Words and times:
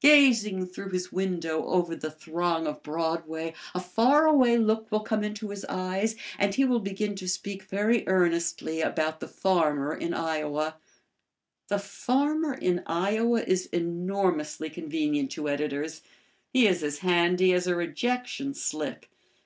Gazing 0.00 0.68
through 0.68 0.92
his 0.92 1.12
window 1.12 1.66
over 1.66 1.94
the 1.94 2.10
throng 2.10 2.66
of 2.66 2.82
Broadway, 2.82 3.52
a 3.74 3.80
faraway 3.80 4.56
look 4.56 4.90
will 4.90 5.00
come 5.00 5.22
into 5.22 5.50
his 5.50 5.62
eyes 5.66 6.16
and 6.38 6.54
he 6.54 6.64
will 6.64 6.80
begin 6.80 7.14
to 7.16 7.28
speak 7.28 7.64
very 7.64 8.02
earnestly 8.06 8.80
about 8.80 9.20
the 9.20 9.28
farmer 9.28 9.94
in 9.94 10.14
Iowa. 10.14 10.76
The 11.68 11.78
farmer 11.78 12.54
in 12.54 12.82
Iowa 12.86 13.42
is 13.42 13.66
enormously 13.66 14.70
convenient 14.70 15.30
to 15.32 15.50
editors. 15.50 16.00
He 16.50 16.66
is 16.66 16.82
as 16.82 17.00
handy 17.00 17.52
as 17.52 17.66
a 17.66 17.76
rejection 17.76 18.54
slip. 18.54 19.04